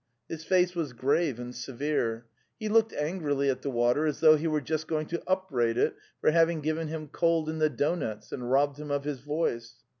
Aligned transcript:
His 0.27 0.43
face 0.43 0.73
was 0.73 0.93
grave 0.93 1.39
and 1.39 1.53
severe. 1.53 2.25
He 2.59 2.69
looked 2.69 2.91
angrily 2.91 3.51
at 3.51 3.61
the 3.61 3.69
water, 3.69 4.07
as 4.07 4.19
though 4.19 4.35
he 4.35 4.47
were 4.47 4.59
just 4.59 4.87
going 4.87 5.05
to 5.09 5.21
up 5.29 5.51
braid 5.51 5.77
it 5.77 5.95
for 6.19 6.31
having 6.31 6.59
given 6.61 6.87
him 6.87 7.07
cold 7.07 7.47
in 7.47 7.59
the 7.59 7.69
Donets 7.69 8.31
and 8.31 8.49
robbed 8.49 8.79
him 8.79 8.89
of 8.89 9.03
his 9.03 9.19
voice. 9.19 9.75